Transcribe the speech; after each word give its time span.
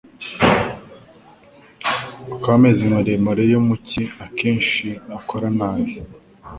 ko 2.41 2.47
amezi 2.57 2.83
maremare 2.93 3.43
yo 3.53 3.59
mu 3.67 3.75
cyi 3.87 4.03
akenshi 4.25 4.87
akora 5.17 5.47
nabi 5.57 5.91